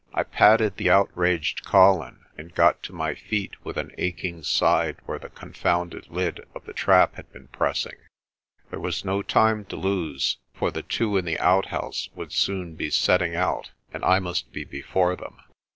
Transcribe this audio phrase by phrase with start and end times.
[0.15, 5.19] I patted the outraged Colin, and got to my feet with an aching side where
[5.19, 7.97] the confounded lid of the trap had been pressing.
[8.71, 12.89] There was no time to lose, for the two in the outhouse would soon be
[12.89, 15.39] setting out and I must be before them.